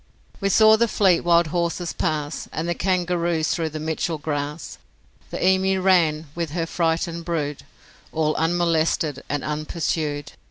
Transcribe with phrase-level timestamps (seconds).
[0.39, 4.79] We saw the fleet wild horses pass, And the kangaroos through the Mitchell grass,
[5.29, 7.61] The emu ran with her frightened brood
[8.11, 10.31] All unmolested and unpursued.